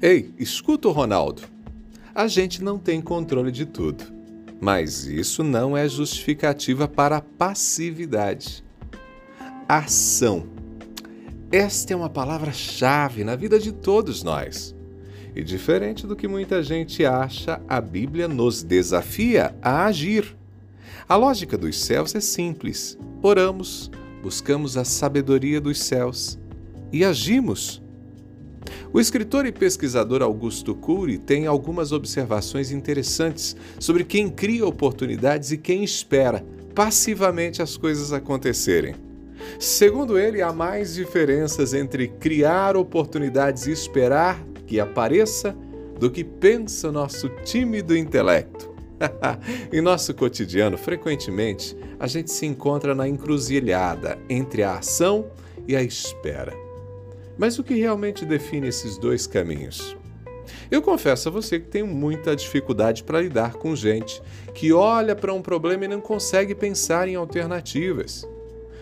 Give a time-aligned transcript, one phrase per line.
[0.00, 1.42] Ei, escuta o Ronaldo.
[2.14, 4.04] A gente não tem controle de tudo,
[4.60, 8.62] mas isso não é justificativa para passividade.
[9.68, 10.46] Ação.
[11.50, 14.72] Esta é uma palavra-chave na vida de todos nós.
[15.34, 20.36] E diferente do que muita gente acha, a Bíblia nos desafia a agir.
[21.08, 23.90] A lógica dos céus é simples: oramos,
[24.22, 26.38] buscamos a sabedoria dos céus
[26.92, 27.82] e agimos.
[28.90, 35.58] O escritor e pesquisador Augusto Cury tem algumas observações interessantes sobre quem cria oportunidades e
[35.58, 38.94] quem espera passivamente as coisas acontecerem.
[39.58, 45.54] Segundo ele, há mais diferenças entre criar oportunidades e esperar que apareça
[45.98, 48.72] do que pensa o nosso tímido intelecto.
[49.72, 55.26] em nosso cotidiano, frequentemente, a gente se encontra na encruzilhada entre a ação
[55.66, 56.67] e a espera.
[57.38, 59.96] Mas o que realmente define esses dois caminhos?
[60.70, 64.20] Eu confesso a você que tenho muita dificuldade para lidar com gente
[64.54, 68.28] que olha para um problema e não consegue pensar em alternativas.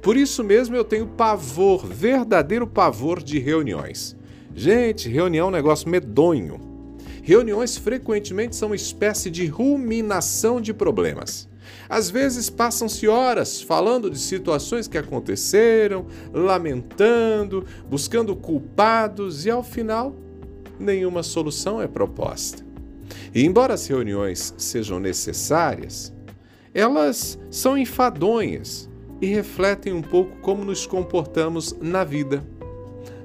[0.00, 4.16] Por isso mesmo eu tenho pavor, verdadeiro pavor de reuniões.
[4.54, 6.60] Gente, reunião é um negócio medonho.
[7.22, 11.47] Reuniões frequentemente são uma espécie de ruminação de problemas.
[11.88, 20.14] Às vezes passam-se horas falando de situações que aconteceram, lamentando, buscando culpados e ao final
[20.78, 22.64] nenhuma solução é proposta.
[23.34, 26.12] E embora as reuniões sejam necessárias,
[26.72, 28.88] elas são enfadonhas
[29.20, 32.44] e refletem um pouco como nos comportamos na vida.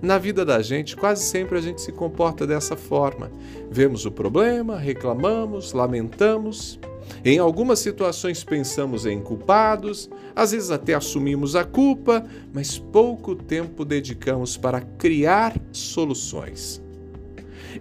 [0.00, 3.30] Na vida da gente, quase sempre a gente se comporta dessa forma.
[3.70, 6.78] Vemos o problema, reclamamos, lamentamos.
[7.24, 13.84] Em algumas situações pensamos em culpados, às vezes até assumimos a culpa, mas pouco tempo
[13.84, 16.82] dedicamos para criar soluções.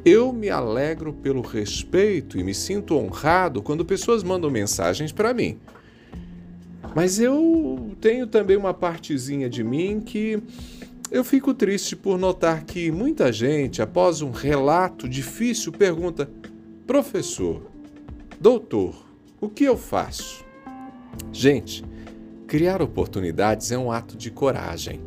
[0.04, 5.58] Eu me alegro pelo respeito e me sinto honrado quando pessoas mandam mensagens para mim.
[6.96, 10.42] Mas eu tenho também uma partezinha de mim que
[11.12, 16.30] eu fico triste por notar que muita gente, após um relato difícil, pergunta:
[16.86, 17.64] professor,
[18.40, 19.09] doutor,
[19.42, 20.44] o que eu faço?
[21.32, 21.84] Gente,
[22.48, 25.02] criar oportunidades é um ato de coragem.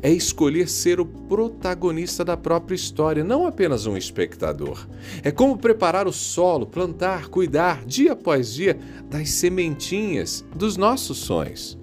[0.00, 4.86] É escolher ser o protagonista da própria história, não apenas um espectador.
[5.24, 8.78] É como preparar o solo, plantar, cuidar, dia após dia,
[9.10, 11.76] das sementinhas dos nossos sonhos.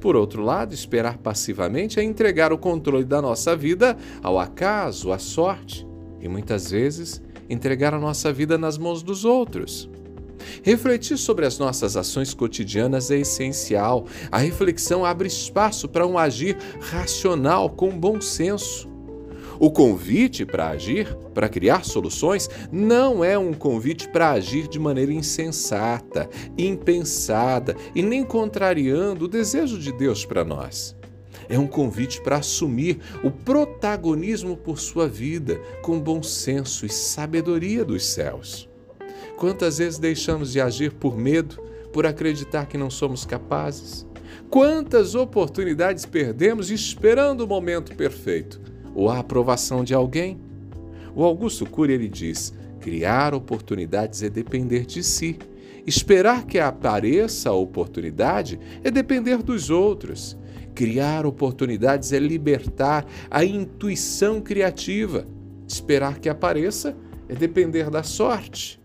[0.00, 5.18] Por outro lado, esperar passivamente é entregar o controle da nossa vida ao acaso, à
[5.18, 5.86] sorte
[6.20, 9.90] e muitas vezes entregar a nossa vida nas mãos dos outros.
[10.62, 14.06] Refletir sobre as nossas ações cotidianas é essencial.
[14.30, 18.88] A reflexão abre espaço para um agir racional com bom senso.
[19.60, 25.12] O convite para agir, para criar soluções, não é um convite para agir de maneira
[25.12, 30.96] insensata, impensada e nem contrariando o desejo de Deus para nós.
[31.48, 37.84] É um convite para assumir o protagonismo por sua vida com bom senso e sabedoria
[37.84, 38.68] dos céus.
[39.38, 41.62] Quantas vezes deixamos de agir por medo,
[41.92, 44.06] por acreditar que não somos capazes?
[44.50, 48.60] Quantas oportunidades perdemos esperando o momento perfeito?
[48.98, 50.40] ou a aprovação de alguém.
[51.14, 55.38] O Augusto Cury ele diz: criar oportunidades é depender de si.
[55.86, 60.36] Esperar que apareça a oportunidade é depender dos outros.
[60.74, 65.24] Criar oportunidades é libertar a intuição criativa.
[65.66, 66.96] Esperar que apareça
[67.28, 68.80] é depender da sorte.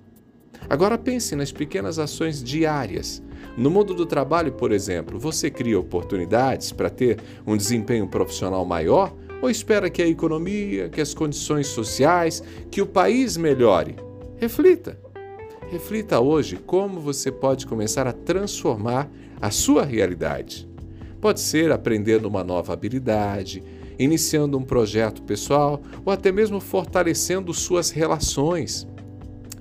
[0.69, 3.22] Agora pense nas pequenas ações diárias.
[3.58, 9.13] No mundo do trabalho, por exemplo, você cria oportunidades para ter um desempenho profissional maior
[9.42, 13.96] ou espera que a economia, que as condições sociais, que o país melhore?
[14.38, 14.97] Reflita.
[15.69, 19.12] Reflita hoje como você pode começar a transformar
[19.42, 20.69] a sua realidade.
[21.19, 23.63] Pode ser aprendendo uma nova habilidade,
[24.00, 28.88] iniciando um projeto pessoal ou até mesmo fortalecendo suas relações.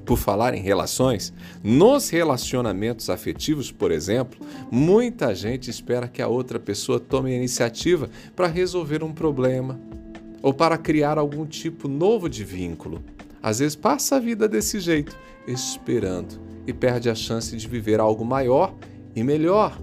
[0.05, 1.33] Por falar em relações,
[1.63, 8.11] nos relacionamentos afetivos, por exemplo, muita gente espera que a outra pessoa tome a iniciativa
[8.35, 9.81] para resolver um problema
[10.43, 13.03] ou para criar algum tipo novo de vínculo.
[13.41, 15.17] Às vezes passa a vida desse jeito,
[15.47, 18.75] esperando, e perde a chance de viver algo maior
[19.15, 19.81] e melhor.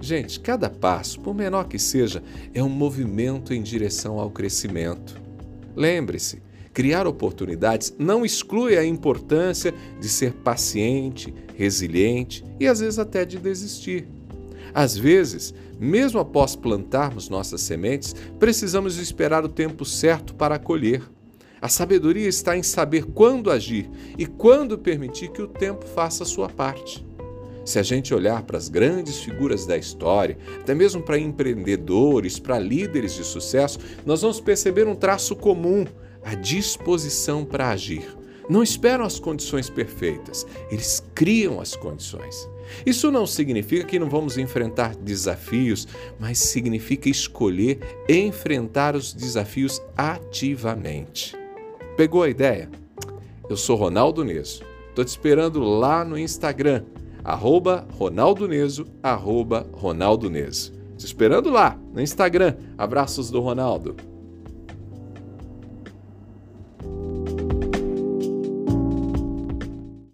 [0.00, 2.22] Gente, cada passo, por menor que seja,
[2.52, 5.20] é um movimento em direção ao crescimento.
[5.74, 6.42] Lembre-se,
[6.76, 13.38] Criar oportunidades não exclui a importância de ser paciente, resiliente e às vezes até de
[13.38, 14.06] desistir.
[14.74, 21.02] Às vezes, mesmo após plantarmos nossas sementes, precisamos esperar o tempo certo para colher.
[21.62, 23.88] A sabedoria está em saber quando agir
[24.18, 27.02] e quando permitir que o tempo faça a sua parte.
[27.64, 32.58] Se a gente olhar para as grandes figuras da história, até mesmo para empreendedores, para
[32.58, 35.86] líderes de sucesso, nós vamos perceber um traço comum:
[36.26, 38.04] a disposição para agir.
[38.50, 42.48] Não esperam as condições perfeitas, eles criam as condições.
[42.84, 45.86] Isso não significa que não vamos enfrentar desafios,
[46.18, 47.78] mas significa escolher
[48.08, 51.36] enfrentar os desafios ativamente.
[51.96, 52.68] Pegou a ideia?
[53.48, 54.64] Eu sou Ronaldo Neso.
[54.88, 56.84] Estou te esperando lá no Instagram,
[57.22, 60.72] arroba Ronaldo Neso, arroba Ronaldo Neso.
[60.96, 62.56] Te esperando lá no Instagram.
[62.76, 64.15] Abraços do Ronaldo.